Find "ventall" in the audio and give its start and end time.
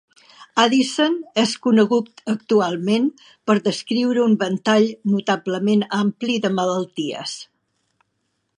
4.45-4.89